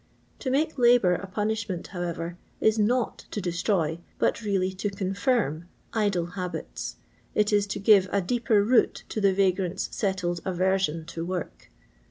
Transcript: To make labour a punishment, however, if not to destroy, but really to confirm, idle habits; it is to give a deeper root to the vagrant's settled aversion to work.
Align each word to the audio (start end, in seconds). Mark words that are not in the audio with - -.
To 0.39 0.49
make 0.49 0.79
labour 0.79 1.13
a 1.13 1.27
punishment, 1.27 1.85
however, 1.89 2.35
if 2.59 2.79
not 2.79 3.27
to 3.29 3.39
destroy, 3.39 3.99
but 4.17 4.41
really 4.41 4.73
to 4.73 4.89
confirm, 4.89 5.67
idle 5.93 6.25
habits; 6.25 6.95
it 7.35 7.53
is 7.53 7.67
to 7.67 7.77
give 7.79 8.09
a 8.11 8.19
deeper 8.19 8.63
root 8.63 9.03
to 9.09 9.21
the 9.21 9.31
vagrant's 9.31 9.95
settled 9.95 10.41
aversion 10.43 11.05
to 11.05 11.23
work. 11.23 11.69